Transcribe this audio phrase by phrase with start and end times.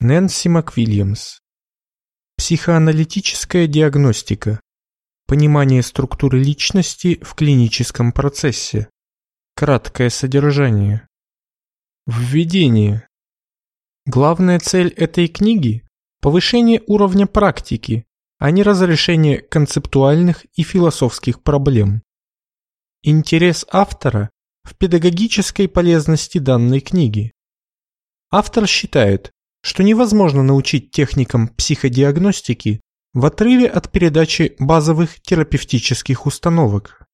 [0.00, 1.40] Нэнси МакВильямс.
[2.36, 4.60] Психоаналитическая диагностика.
[5.26, 8.90] Понимание структуры личности в клиническом процессе.
[9.56, 11.08] Краткое содержание.
[12.06, 13.08] Введение.
[14.06, 15.84] Главная цель этой книги–
[16.20, 18.06] повышение уровня практики,
[18.38, 22.04] а не разрешение концептуальных и философских проблем.
[23.02, 24.30] Интерес автора
[24.62, 27.32] в педагогической полезности данной книги.
[28.30, 29.32] Автор считает,
[29.62, 32.80] что невозможно научить техникам психодиагностики
[33.12, 37.06] в отрыве от передачи базовых терапевтических установок.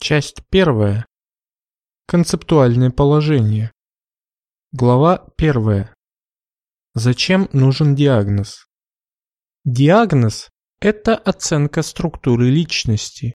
[0.00, 1.06] Часть первая.
[2.06, 3.72] Концептуальное положение.
[4.72, 5.94] Глава первая.
[6.94, 8.66] Зачем нужен диагноз?
[9.64, 10.50] Диагноз–
[10.80, 13.34] это оценка структуры личности.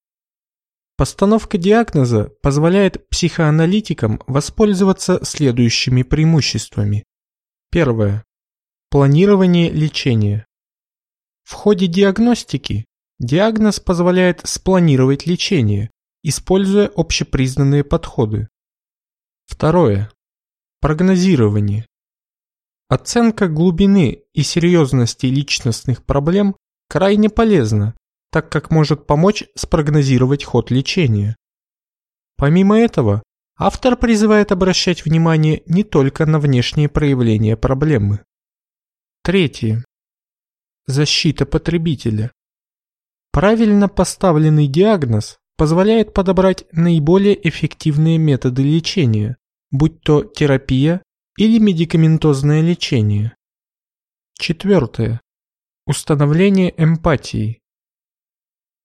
[0.95, 7.03] Постановка диагноза позволяет психоаналитикам воспользоваться следующими преимуществами.
[7.73, 8.23] Первое.
[8.91, 10.45] Планирование лечения.
[11.41, 12.85] В ходе диагностики
[13.17, 15.89] диагноз позволяет спланировать лечение,
[16.21, 18.47] используя общепризнанные подходы.
[19.47, 20.11] Второе.
[20.81, 21.87] Прогнозирование.
[22.89, 26.55] Оценка глубины и серьезности личностных проблем
[26.89, 27.97] крайне полезна,
[28.29, 31.35] так как может помочь спрогнозировать ход лечения.
[32.37, 33.23] Помимо этого,
[33.57, 38.23] автор призывает обращать внимание не только на внешние проявления проблемы.
[39.23, 39.85] Третье.
[40.85, 42.31] Защита потребителя.
[43.31, 49.37] Правильно поставленный диагноз позволяет подобрать наиболее эффективные методы лечения,
[49.71, 51.01] будь то терапия
[51.37, 53.35] или медикаментозное лечение.
[54.37, 55.21] Четвертое.
[55.85, 57.59] Установление эмпатии.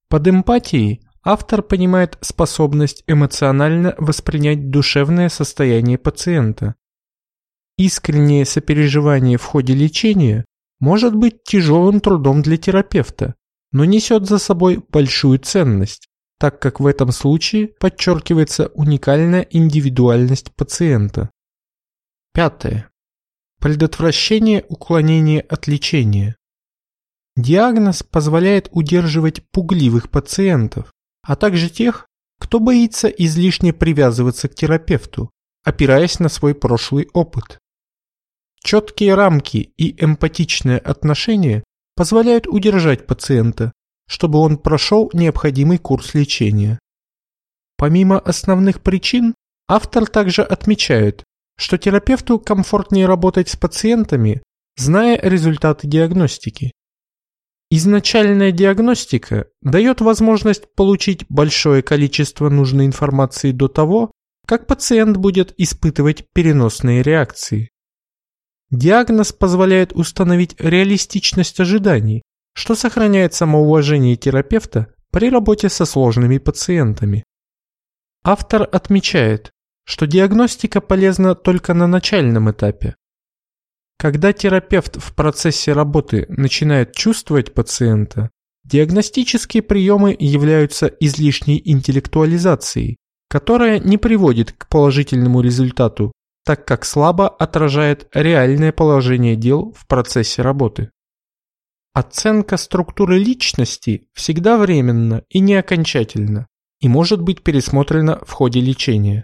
[0.09, 6.75] Под эмпатией автор понимает способность эмоционально воспринять душевное состояние пациента.
[7.77, 10.45] Искреннее сопереживание в ходе лечения
[10.81, 13.35] может быть тяжелым трудом для терапевта,
[13.73, 21.31] но несет за собой большую ценность, так как в этом случае подчеркивается уникальная индивидуальность пациента.
[22.33, 22.91] Пятое.
[23.61, 26.37] Предотвращение уклонения от лечения.
[27.37, 30.93] Диагноз позволяет удерживать пугливых пациентов,
[31.29, 32.07] а также тех,
[32.41, 35.31] кто боится излишне привязываться к терапевту,
[35.63, 37.59] опираясь на свой прошлый опыт.
[38.65, 43.73] Четкие рамки и эмпатичное отношение позволяют удержать пациента,
[44.09, 46.79] чтобы он прошел необходимый курс лечения.
[47.77, 49.35] Помимо основных причин,
[49.69, 51.25] автор также отмечает,
[51.59, 54.43] что терапевту комфортнее работать с пациентами,
[54.79, 56.73] зная результаты диагностики.
[57.71, 64.11] Изначальная диагностика дает возможность получить большое количество нужной информации до того,
[64.47, 67.69] как пациент будет испытывать переносные реакции.
[68.71, 72.23] Диагноз позволяет установить реалистичность ожиданий,
[72.55, 77.25] что сохраняет самоуважение терапевта при работе со сложными пациентами.
[78.25, 79.53] Автор отмечает,
[79.85, 82.95] что диагностика полезна только на начальном этапе.
[83.99, 88.31] Когда терапевт в процессе работы начинает чувствовать пациента,
[88.65, 92.99] диагностические приемы являются излишней интеллектуализацией,
[93.29, 96.13] которая не приводит к положительному результату,
[96.45, 100.91] так как слабо отражает реальное положение дел в процессе работы.
[101.93, 106.47] Оценка структуры личности всегда временна и не окончательна
[106.81, 109.17] и может быть пересмотрена в ходе лечения.